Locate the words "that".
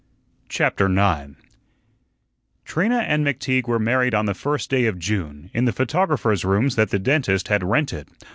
6.75-6.89